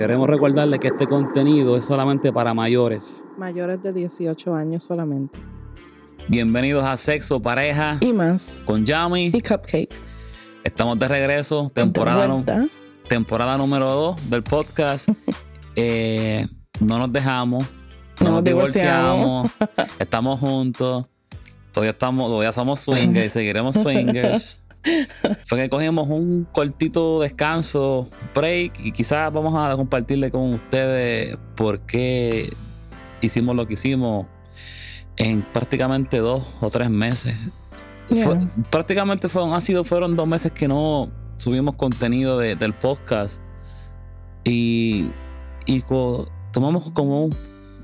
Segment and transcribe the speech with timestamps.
[0.00, 3.26] Queremos recordarle que este contenido es solamente para mayores.
[3.36, 5.38] Mayores de 18 años solamente.
[6.26, 8.62] Bienvenidos a Sexo, Pareja Y más.
[8.64, 9.26] con Yami.
[9.26, 9.94] Y Cupcake.
[10.64, 12.42] Estamos de regreso, temporada,
[13.10, 15.10] temporada número 2 del podcast.
[15.76, 16.48] Eh,
[16.80, 17.68] no nos dejamos, no,
[18.20, 19.50] No nos nos divorciamos,
[20.00, 21.06] estamos juntos.
[21.72, 24.59] Todavía estamos, todavía somos swingers y seguiremos swingers.
[25.44, 31.80] Fue que cogimos un cortito descanso, break, y quizás vamos a compartirle con ustedes por
[31.80, 32.52] qué
[33.20, 34.26] hicimos lo que hicimos
[35.16, 37.36] en prácticamente dos o tres meses.
[38.08, 38.24] Yeah.
[38.24, 38.38] Fue-
[38.70, 43.42] prácticamente fueron, ha sido, fueron dos meses que no subimos contenido de- del podcast.
[44.44, 45.10] Y,
[45.66, 47.30] y co- tomamos como un,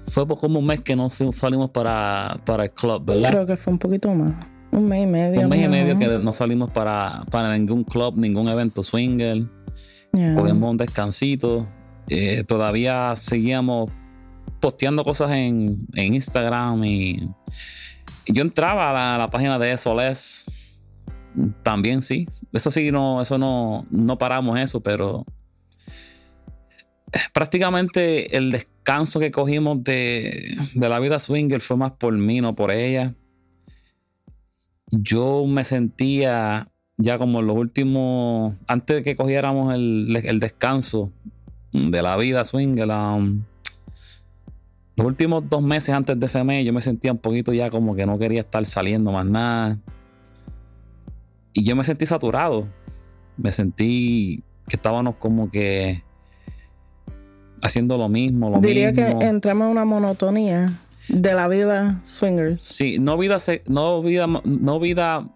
[0.08, 3.30] fue como un mes que no salimos para, para el club, ¿verdad?
[3.30, 4.34] Creo que fue un poquito más.
[4.72, 5.40] Un mes y medio.
[5.40, 9.44] un mes y medio que no salimos para, para ningún club, ningún evento swinger.
[10.12, 10.34] Yeah.
[10.34, 11.66] Cogimos un descansito.
[12.08, 13.90] Eh, todavía seguíamos
[14.60, 17.28] posteando cosas en, en Instagram y,
[18.24, 20.44] y yo entraba a la, a la página de SOLES.
[21.62, 22.26] También sí.
[22.52, 25.26] Eso sí, no, eso no, no paramos eso, pero
[27.32, 32.54] prácticamente el descanso que cogimos de, de la vida swinger fue más por mí, no
[32.54, 33.14] por ella.
[34.90, 41.12] Yo me sentía ya como en los últimos, antes de que cogiéramos el, el descanso
[41.72, 43.42] de la vida swinger, um,
[44.96, 47.94] los últimos dos meses antes de ese mes, yo me sentía un poquito ya como
[47.94, 49.78] que no quería estar saliendo más nada.
[51.52, 52.66] Y yo me sentí saturado.
[53.36, 56.02] Me sentí que estábamos como que
[57.60, 59.18] haciendo lo mismo, lo Diría mismo.
[59.18, 60.72] que entramos en una monotonía
[61.08, 62.62] de la vida swingers.
[62.62, 65.28] Sí, no vida, se- no vida, no vida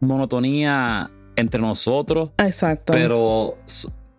[0.00, 2.92] monotonía entre nosotros, Exacto.
[2.92, 3.58] pero,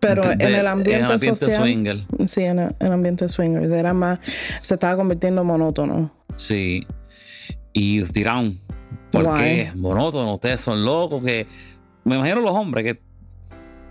[0.00, 1.62] Pero de- en el ambiente, en el ambiente social.
[1.62, 2.04] swinger.
[2.26, 3.70] Sí, en el, en el ambiente swingers.
[3.70, 4.20] Era más.
[4.62, 6.12] Se estaba convirtiendo monótono.
[6.36, 6.86] Sí.
[7.72, 8.58] Y dirán,
[9.10, 9.38] ¿por Why?
[9.38, 9.72] qué?
[9.76, 11.46] Monótono, ustedes son locos que.
[12.04, 13.07] Me imagino los hombres que.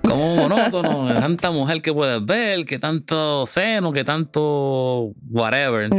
[0.08, 5.94] Como monótono, tanta mujer que puedes ver, que tanto seno, que tanto whatever.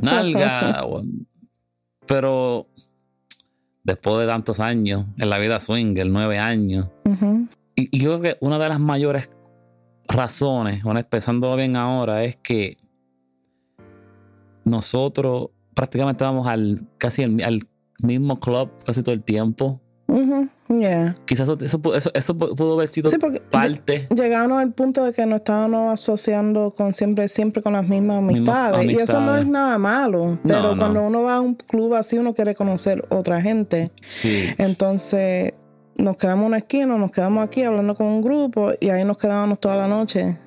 [0.00, 0.84] Nalga.
[0.86, 1.02] o-
[2.06, 2.66] Pero
[3.84, 6.88] después de tantos años en la vida swinger, nueve años,
[7.74, 9.30] y, y yo creo que una de las mayores
[10.08, 12.76] razones, bueno, pensando bien ahora, es que
[14.64, 17.62] nosotros prácticamente vamos al casi al, al
[18.02, 19.80] mismo club casi todo el tiempo.
[20.06, 20.48] Ujú.
[20.80, 21.16] Yeah.
[21.26, 23.16] Quizás eso, eso, eso- eso pu- pudo haber sido Sí,
[23.50, 24.08] parte.
[24.14, 28.90] llegamos al punto de que nos estábamos asociando con siempre, siempre con las mismas amistades.
[28.90, 30.38] Y eso no es nada malo.
[30.44, 30.78] Pero no.
[30.78, 33.90] cuando uno va a un club así, uno quiere conocer otra gente.
[34.06, 35.52] Sí, Entonces,
[35.96, 39.18] nos quedamos en una esquina, nos quedamos aquí hablando con un grupo y ahí nos
[39.18, 40.38] quedábamos toda la noche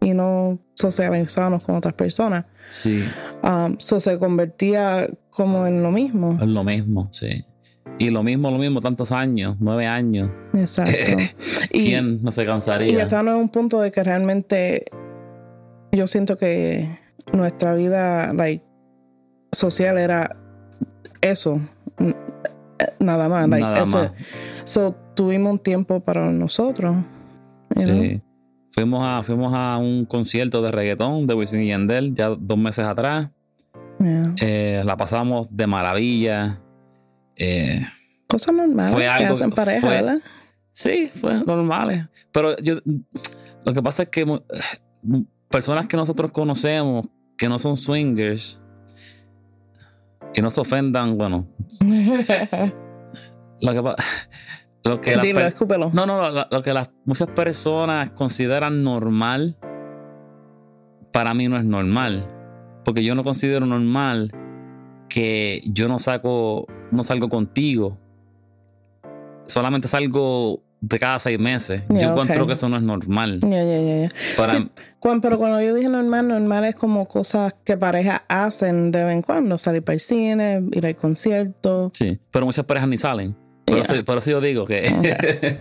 [0.00, 2.44] y no socializábamos con otras personas.
[2.68, 3.02] sí,
[3.42, 6.38] Um, so se convertía como en lo mismo.
[6.40, 7.42] es lo mismo, sí.
[8.00, 10.30] Y lo mismo, lo mismo, tantos años, nueve años.
[10.54, 10.92] Exacto.
[11.70, 13.02] y, ¿Quién no se y cansaría?
[13.02, 14.86] estamos en un punto de que realmente
[15.92, 16.88] yo siento que
[17.34, 18.64] nuestra vida like,
[19.52, 20.34] social era
[21.20, 21.60] eso.
[22.98, 23.46] Nada más.
[23.50, 24.12] like, Nada ese- más.
[24.64, 26.96] So, tuvimos un tiempo para nosotros.
[27.74, 27.84] know?
[28.02, 28.22] Sí.
[28.70, 32.86] Fuimos a, fuimos a un concierto de reggaetón de Wisin y Yandel ya dos meses
[32.86, 33.28] atrás.
[33.98, 34.34] Yeah.
[34.40, 36.60] Eh, la pasamos de maravilla.
[37.42, 37.80] Eh,
[38.28, 40.18] Cosas normales Fue que algo hacen que- pareja, fue- ¿verdad?
[40.72, 42.06] sí, fue normales.
[42.32, 42.76] Pero yo,
[43.64, 44.40] lo que pasa es que
[45.48, 47.06] personas que nosotros conocemos
[47.38, 48.60] que no son swingers
[50.34, 51.48] y no se ofendan, bueno,
[53.60, 53.96] lo que, pa-
[54.84, 55.90] lo que Dilo, escúpelo.
[55.92, 59.56] No, no, lo, lo que las muchas personas consideran normal,
[61.12, 62.28] para mí no es normal.
[62.84, 64.30] Porque yo no considero normal
[65.08, 67.98] que yo no saco, no salgo contigo.
[69.46, 71.82] Solamente salgo de cada seis meses.
[71.88, 73.40] Yo encuentro que eso no es normal.
[73.42, 74.10] Ya, ya.
[74.36, 78.90] Para, Sí, cuan- pero cuando yo dije normal, normal es como cosas que parejas hacen
[78.90, 79.58] de vez en cuando.
[79.58, 81.90] Salir para el cine, ir al concierto.
[81.94, 83.36] Sí, pero muchas parejas ni salen.
[83.66, 83.82] Por, Ya.
[83.94, 85.58] eso, por eso yo digo que.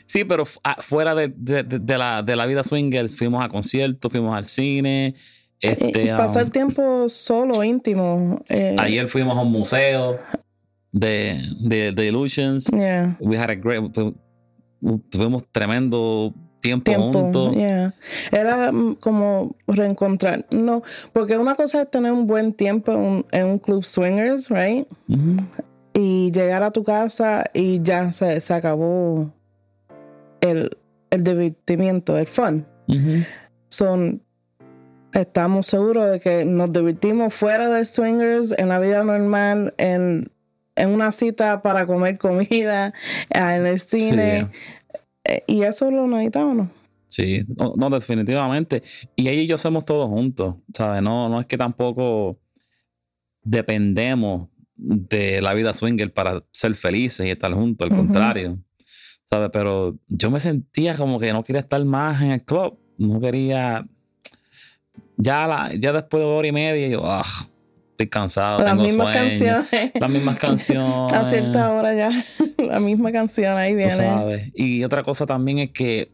[0.06, 4.36] sí, pero ah, fuera de, de- la, de la vida swingers, fuimos a conciertos, fuimos
[4.36, 5.14] al cine.
[5.60, 8.42] Este, pasar um, tiempo solo, íntimo.
[8.48, 10.18] eh, ayer fuimos a un museo
[10.92, 12.66] de, de, de Illusions.
[12.72, 13.92] yeah, We had a great.
[13.92, 14.14] tu-
[15.10, 17.12] Tuvimos tremendo tiempo, tiempo.
[17.12, 17.54] juntos.
[17.54, 17.94] yeah.
[18.32, 20.46] Era como reencontrar.
[20.56, 20.82] No,
[21.12, 24.86] porque una cosa es tener un buen tiempo en un, en un club swingers, right?
[25.92, 29.32] Y llegar a tu casa y ya se, se acabó
[30.40, 30.78] el,
[31.10, 32.66] el divertimiento, el fun.
[33.68, 34.22] Son,
[35.12, 40.30] estamos seguros de que nos divertimos fuera de swingers, en la vida normal, en,
[40.80, 42.94] en una cita para comer comida,
[43.30, 44.48] en el cine.
[45.24, 46.70] Eh, y eso lo necesitamos, ¿no?
[47.08, 47.44] Sí,
[47.76, 48.82] no, definitivamente.
[49.16, 51.02] Y ella y yo somos todos juntos, ¿sabes?
[51.02, 52.38] No, no es que tampoco
[53.42, 58.58] dependemos de la vida swinger para ser felices y estar juntos, al contrario.
[59.28, 59.50] ¿Sabes?
[59.52, 62.78] Pero yo me sentía como que no quería estar más en el club.
[62.96, 63.86] No quería.
[65.16, 67.24] Ya, la, ya después de hora y media, yo, ah,
[68.04, 68.60] estoy cansado.
[68.60, 69.28] Las tengo mismas sueño.
[69.30, 69.92] canciones.
[70.00, 71.12] Las mismas canciones.
[71.12, 72.08] A cierta hora ya.
[72.58, 73.90] La misma canción ahí Tú viene.
[73.92, 74.50] sabes.
[74.54, 76.10] Y otra cosa también es que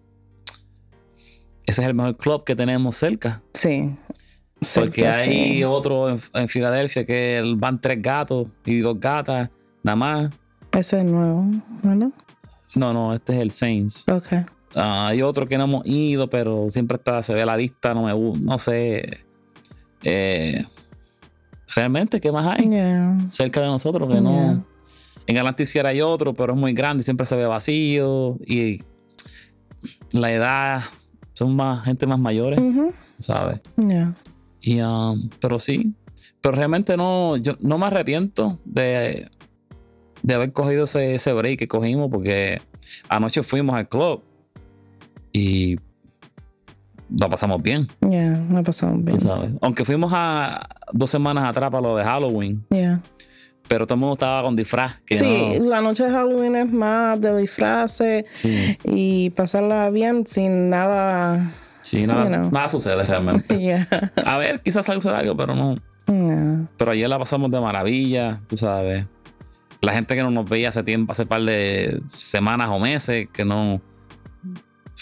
[1.67, 3.43] ese es el mejor club que tenemos cerca.
[3.53, 3.95] Sí.
[4.75, 5.65] Porque Cerca, hay sí.
[5.65, 9.51] otro en, en Filadelfia que van tres gatos y dos gatas,
[9.83, 10.35] nada más.
[10.73, 11.45] Ese es nuevo,
[11.83, 12.09] ¿verdad?
[12.75, 14.05] No, no, este es el Saints.
[14.09, 14.29] Ok.
[14.75, 17.93] Ah, hay otro que no hemos ido, pero siempre está, se ve a la vista,
[17.95, 19.21] no me no sé.
[20.03, 20.65] Eh,
[21.75, 22.69] realmente, ¿qué más hay?
[22.69, 23.19] Yeah.
[23.29, 24.31] Cerca de nosotros que no.
[24.31, 24.65] Yeah.
[25.27, 28.39] En Galantis hay otro, pero es muy grande y siempre se ve vacío.
[28.47, 28.81] Y
[30.13, 30.83] la edad
[31.33, 32.61] son más gente más mayores.
[33.19, 33.61] ¿sabes?
[33.77, 34.15] Yeah.
[34.61, 35.95] Y, um, pero sí,
[36.41, 39.29] pero realmente no, yo no me arrepiento de,
[40.23, 42.61] de haber cogido ese, ese break que cogimos porque
[43.09, 44.23] anoche fuimos al club
[45.33, 45.77] y
[47.15, 48.43] la pasamos bien, Yeah.
[48.53, 49.17] La pasamos bien.
[49.19, 49.51] tú sabes.
[49.61, 53.01] Aunque fuimos a dos semanas atrás para lo de Halloween, Yeah.
[53.69, 54.97] pero todo el mundo estaba con disfraz.
[55.07, 60.27] Que Sí, no- la noche de Halloween es más de disfraces sí, y pasarla bien
[60.27, 61.51] sin nada.
[61.83, 62.51] sí, nada, You know.
[62.51, 63.57] nada sucede realmente.
[63.61, 63.89] Yeah.
[64.25, 65.77] A ver, quizás suceda algo, pero no.
[66.09, 66.67] Yeah.
[66.77, 69.05] Pero ayer la pasamos de maravilla, tú sabes.
[69.83, 73.45] La gente que no nos veía hace tiempo, hace par de semanas o meses, que
[73.45, 73.81] no.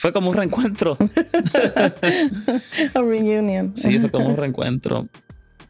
[0.04, 0.98] Fue como un reencuentro.
[2.94, 3.72] A reunion.
[3.74, 5.08] Sí, fue como un reencuentro.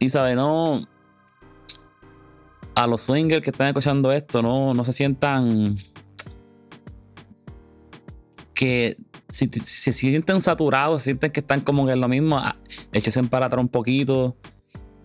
[0.00, 0.88] Y sabes, no.
[2.75, 5.76] A los swingers que están escuchando esto, no, no se sientan.
[8.54, 8.96] Que
[9.28, 12.56] si, si se sienten saturados, sienten que están como que en lo mismo, ah,
[12.90, 14.37] échense para atrás un poquito.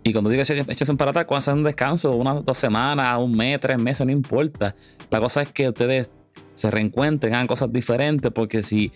[0.02, 3.60] Y cuando digo échense para atrás, cuando hacen un descanso, unas dos semanas, un mes,
[3.60, 4.76] tres meses, no importa.
[5.12, 6.10] La cosa es que ustedes
[6.56, 8.92] se reencuentren, hagan cosas diferentes, porque si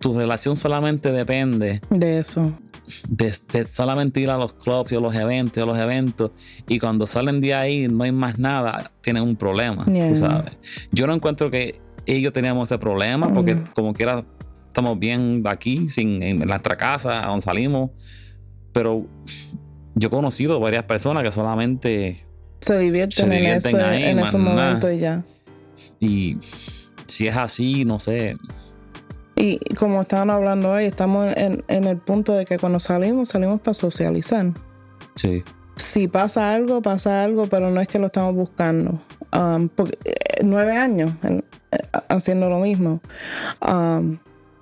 [0.00, 2.52] tu relación solamente depende De eso.
[3.08, 6.30] de, de solamente ir a los clubs y a los eventos y a los eventos
[6.66, 10.08] y cuando salen de ahí no hay más nada, tienen un problema, Yeah.
[10.08, 10.52] tú sabes.
[10.90, 13.64] Yo no encuentro que ellos teníamos ese problema porque Mm.
[13.74, 14.24] como quiera
[14.68, 17.90] estamos bien aquí, sin, en nuestra casa, a donde salimos,
[18.72, 19.06] pero
[19.94, 22.16] yo he conocido varias personas que solamente
[22.60, 25.24] Se divierten, Se en, divierten ese- ahí, en esos momentos y ya.
[26.00, 26.38] y
[27.06, 28.36] si es así, no sé,
[29.40, 33.60] Y como estaban hablando hoy, estamos en, en el punto de que cuando salimos, salimos
[33.60, 34.46] para socializar.
[35.14, 35.42] sí,
[35.76, 39.00] Si pasa algo, pasa algo, pero no es que lo estamos buscando.
[39.34, 40.14] Um, porque, eh,
[40.44, 41.78] nueve años en- eh,
[42.08, 43.00] haciendo lo mismo.
[43.66, 44.18] Um,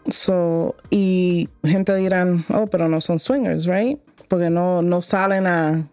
[0.08, 3.98] so, y gente dirán, oh, pero no son swingers, right?
[4.28, 5.88] Porque no, no salen a,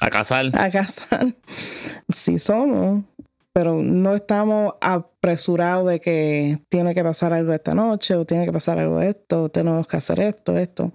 [0.00, 0.46] a casar.
[0.54, 1.34] a casar.
[2.08, 3.04] Sí somos,
[3.52, 8.52] pero no estamos apresurados de que tiene que pasar algo esta noche o tiene que
[8.52, 10.92] pasar algo esto, o tenemos que hacer esto, esto.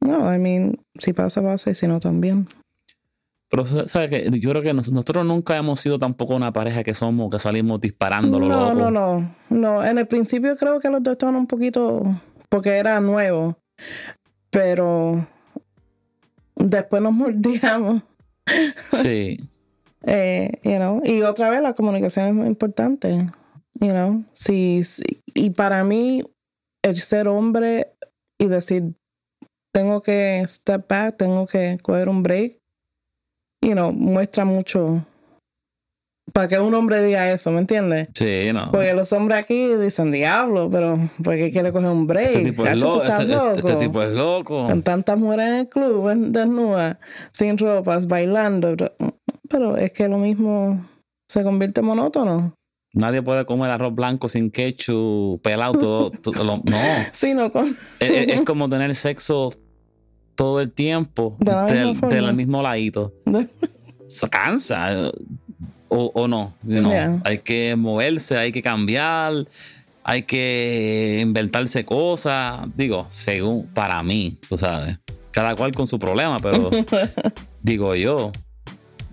[0.00, 2.48] No, I mean, si pasa, pasa y si no, también.
[3.50, 6.92] Pero sabes que yo creo que nos- nosotros nunca hemos sido tampoco una pareja que
[6.94, 8.74] somos, que salimos disparando No, loco.
[8.74, 9.84] no, no, no.
[9.84, 12.02] En el principio creo que los dos estaban un poquito,
[12.50, 13.56] porque era nuevo,
[14.50, 15.26] pero
[16.56, 18.02] después nos mordíamos.
[18.90, 19.38] Sí.
[20.10, 23.30] Eh, you know, y otra vez la comunicación es muy importante.
[23.80, 25.02] You know, sí, sí.
[25.34, 26.22] y para mí
[26.82, 27.92] el ser hombre
[28.38, 28.94] y decir
[29.72, 32.58] tengo que step back, tengo que coger un break,
[33.62, 35.04] you know, muestra mucho
[36.32, 38.08] para que un hombre diga eso, ¿me entiendes?
[38.14, 38.70] Sí, no.
[38.70, 42.30] Porque los hombres aquí dicen diablo, pero ¿por qué quiere coger un break?
[42.30, 43.02] Este tipo es loco.
[43.02, 44.66] estás Este, este- este tipo es loco.
[44.66, 46.98] Con tantas mujeres en el club, desnudas,
[47.32, 48.76] sin ropas, bailando.
[49.48, 50.84] Pero es que lo mismo
[51.28, 52.54] se convierte en monótono.
[52.94, 56.10] Nadie puede comer arroz blanco sin ketchup, pelado, todo.
[56.22, 56.78] todo lo- no.
[57.12, 57.68] Sí, no con...
[58.00, 59.50] es, es- es como tener sexo
[60.34, 63.12] todo el tiempo De la misma del, del mismo ladito.
[64.06, 65.10] Se cansa.
[65.88, 66.54] O, o no.
[66.66, 67.20] Yeah.
[67.24, 69.46] Hay que moverse, hay que cambiar,
[70.04, 72.60] hay que inventarse cosas.
[72.76, 74.98] Digo, según para mí, tú sabes.
[75.30, 76.70] Cada cual con su problema, pero
[77.62, 78.32] digo yo,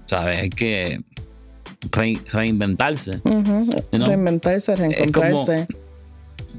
[0.05, 0.39] ¿sabes?
[0.39, 1.01] Hay que
[1.91, 3.17] re- reinventarse.
[3.23, 3.65] Ujú.
[3.91, 4.07] You know?
[4.07, 5.67] Reinventarse, reencontrarse.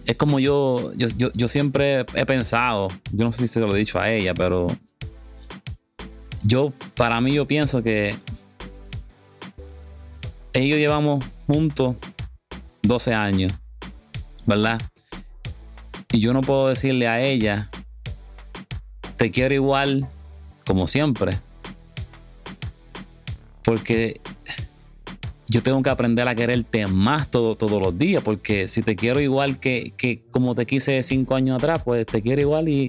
[0.06, 3.74] es como yo, yo, yo, yo siempre he pensado, yo no sé si se lo
[3.74, 4.66] he dicho a ella, pero
[6.44, 8.14] yo, para mí, yo pienso que
[10.52, 11.96] ellos llevamos juntos
[12.82, 13.52] 12 años,
[14.46, 14.80] ¿verdad?
[16.12, 17.68] Y yo no puedo decirle a ella,
[19.16, 20.06] te quiero igual
[20.64, 21.36] como siempre.
[23.66, 24.20] Porque
[25.48, 28.22] yo tengo que aprender a quererte más todo, todos los días.
[28.22, 32.22] Porque si te quiero igual que, que como te quise cinco años atrás, pues te
[32.22, 32.88] quiero igual y.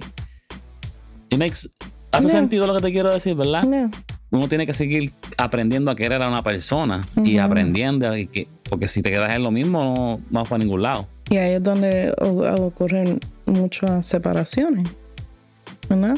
[1.30, 1.68] y makes,
[2.12, 3.90] hace sentido lo que te quiero decir, ¿verdad?
[4.30, 8.16] Uno tiene que seguir aprendiendo a querer a una persona y aprendiendo.
[8.16, 11.08] Y que, porque si te quedas en lo mismo, no, no vas para ningún lado.
[11.28, 14.88] Y ahí es donde ocurren muchas separaciones,
[15.88, 16.14] ¿verdad?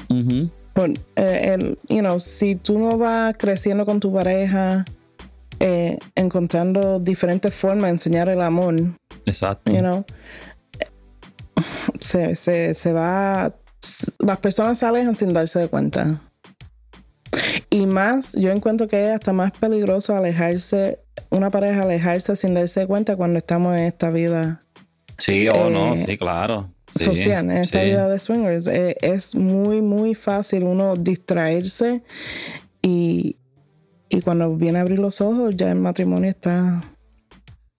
[0.72, 4.84] Por, eh, el, you know, si tú no vas creciendo con tu pareja,
[5.58, 8.76] eh, encontrando diferentes formas de enseñar el amor,
[9.26, 9.72] Exacto.
[9.72, 10.04] you know,
[11.98, 13.54] se, se, se va,
[14.20, 16.22] las personas se alejan sin darse de cuenta.
[17.68, 21.00] Y más, yo encuentro que es hasta más peligroso alejarse,
[21.30, 24.64] una pareja alejarse sin darse cuenta cuando estamos en esta vida
[25.20, 26.70] Sí, o no, sí, claro.
[26.94, 27.86] Sí, social, en esta sí.
[27.86, 28.66] vida de swingers.
[28.66, 32.02] Eh, es muy, muy fácil uno distraerse
[32.82, 33.36] y,
[34.08, 36.80] y cuando viene a abrir los ojos ya el matrimonio está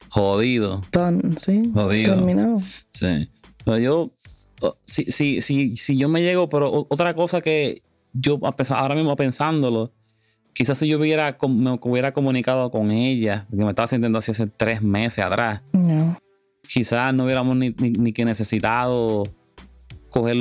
[0.10, 0.82] Jodido.
[0.91, 1.72] done, ¿sí?
[1.74, 2.15] Jodido.
[2.15, 2.62] Terminado.
[2.91, 3.30] Sí.
[3.63, 4.12] Pero yo,
[4.84, 7.82] si, si, si, si yo me llego, pero otra cosa que
[8.13, 9.94] yo a pesar- ahora mismo pensándolo,
[10.53, 14.48] quizás si yo hubiera, me hubiera comunicado con ella, que me estaba sintiendo así hace
[14.48, 16.18] tres meses atrás, No.
[16.62, 19.24] Quizás no hubiéramos ni, ni, ni que necesitado
[20.10, 20.36] coger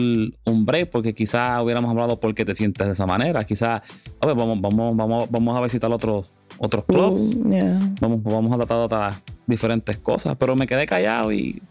[0.47, 3.45] un break, porque quizás hubiéramos hablado por qué te sientes de esa manera.
[3.45, 3.83] Quizás,
[4.21, 7.37] a ver, vamos, vamos, vamos, vamos a visitar otros, otros clubs.
[7.37, 7.93] Mm, yeah.
[8.01, 10.37] Vamos, vamos a tratar de otras diferentes cosas.
[10.39, 11.63] Pero me quedé callado y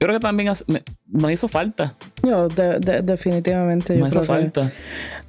[0.00, 0.52] yo creo que también
[1.06, 1.94] nos hizo falta.
[2.24, 3.94] Yo, de- de- definitivamente.
[3.94, 4.72] yo Nos hizo falta.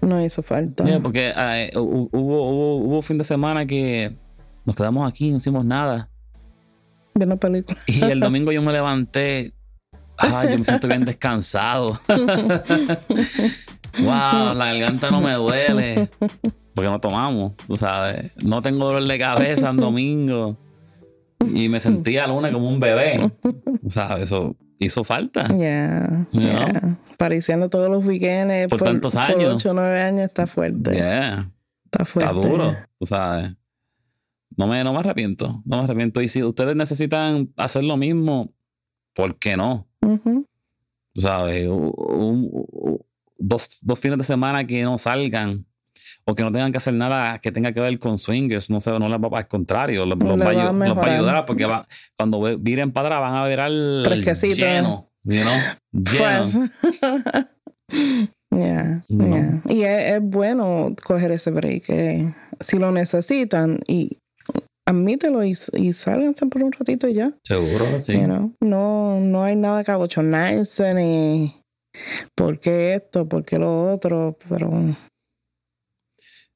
[0.02, 0.84] No hizo falta.
[0.86, 4.16] Yeah, porque eh, hu- hubo, hubo, hubo fin de semana que
[4.66, 6.09] nos quedamos aquí, no hicimos nada.
[7.16, 7.82] Viendo películas.
[7.88, 9.54] Y el domingo yo me levanté.
[10.18, 12.00] Ay, yo me siento bien descansado.
[14.00, 16.10] wow, la garganta no me duele.
[16.74, 18.32] Porque no tomamos, tú sabes.
[18.44, 20.58] No tengo dolor de cabeza en domingo.
[21.54, 23.32] Y me sentía lunes como un bebé.
[23.88, 25.48] Sea, eso hizo falta.
[25.48, 26.98] Yeah, You yeah.
[27.18, 28.68] Pareciendo todos los weekends.
[28.70, 29.44] Por tantos años.
[29.44, 30.96] Por 8 o 9 años está fuerte.
[30.96, 31.52] Yeah.
[31.86, 32.36] Está fuerte.
[32.36, 33.54] Está duro, tú sabes.
[34.58, 36.22] No me, no me arrepiento, no me arrepiento.
[36.22, 38.52] Y si ustedes necesitan hacer lo mismo,
[39.14, 39.88] ¿por qué no?
[41.16, 43.00] Sabes, un-
[43.38, 45.66] dos, dos fines de semana que no salgan
[46.26, 48.92] o que no tengan que hacer nada que tenga que ver con swingers, no sé,
[49.00, 50.70] no les va al contrario, los, los Les va, a va a ayu- los va
[50.70, 51.10] a mejorar.
[51.10, 51.88] ayudar porque va,
[52.18, 54.56] cuando viren para atrás van a ver al Fresquecito.
[54.58, 55.58] lleno, you know,
[55.92, 56.70] lleno.
[58.52, 59.04] Yeah.
[59.68, 61.84] Y es, es bueno coger ese break.
[61.90, 64.18] eh, si lo necesitan y
[64.90, 67.32] admítelo y, y sálganse por un ratito y ya.
[67.44, 68.14] Seguro, sí.
[68.14, 68.54] you know.
[68.62, 71.56] No, no hay nada que abochonarse ni
[72.36, 74.70] por qué esto, por qué lo otro, pero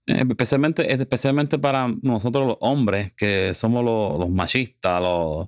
[0.05, 5.47] Eh, Especialmente, especialmente para nosotros los hombres, que somos los, los machistas, los,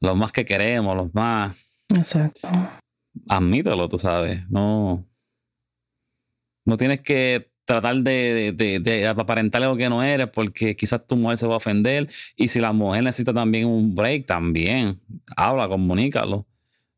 [0.00, 1.54] los más que queremos, los más.
[1.94, 2.48] exacto.
[3.28, 4.40] Admítelo, tú sabes.
[4.48, 5.06] No.
[6.66, 11.06] No tienes que tratar de, de, de- de aparentar algo que no eres, porque quizás
[11.06, 12.08] tu mujer se va a ofender.
[12.36, 15.00] Y si la mujer necesita también un break, también.
[15.36, 16.46] Habla, comunícalo.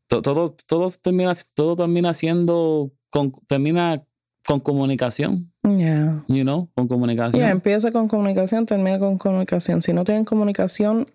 [0.07, 2.91] To- Todo, todo, termina, todo termina siendo.
[3.09, 4.03] Con, termina
[4.45, 5.51] con comunicación.
[5.63, 6.23] Yeah.
[6.27, 7.41] You know, con comunicación.
[7.41, 9.81] Yeah, empieza con comunicación, termina con comunicación.
[9.81, 11.07] Si no tienen comunicación,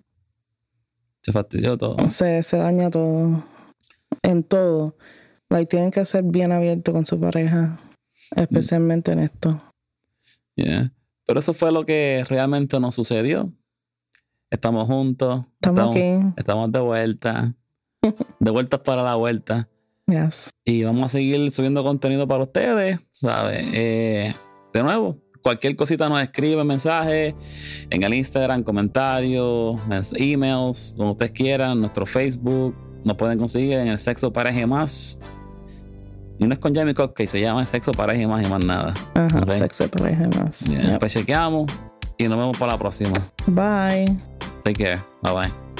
[1.23, 1.97] Se fastidió todo.
[2.11, 3.45] se, se daña todo.
[4.23, 4.97] En todo.
[5.49, 7.79] Like, tienen que ser bien abiertos con su pareja.
[8.37, 9.63] Especialmente en esto.
[10.57, 10.93] Yeah.
[11.27, 13.53] Pero eso fue lo que realmente nos sucedió.
[14.51, 15.47] Estamos juntos.
[15.55, 16.15] Estamos aquí.
[16.37, 17.55] estamos de vuelta.
[18.39, 19.69] De vuelta para la vuelta.
[20.07, 20.51] Yes.
[20.65, 23.65] Y vamos a seguir subiendo contenido para ustedes, ¿sabes?
[23.73, 24.35] Eh,
[24.73, 27.35] de nuevo, cualquier cosita nos escribe mensaje
[27.91, 29.81] en el Instagram, comentarios,
[30.17, 32.75] emails, donde ustedes quieran, nuestro Facebook.
[33.05, 35.19] Nos pueden conseguir en el Sexo Pareja Más.
[36.39, 38.65] Y no es con Jamie Cook, que se llama Sexo Pareja y Más y más
[38.65, 38.95] nada.
[39.15, 39.41] Ajá.
[39.41, 39.53] Ok.
[39.53, 40.61] Sexo pareja y más.
[40.61, 40.99] Yeah, Yep.
[41.01, 41.71] Pues chequeamos
[42.19, 43.13] y nos vemos para la próxima.
[43.47, 44.17] Bye.
[44.65, 45.01] Take care.
[45.23, 45.72] Bye bye.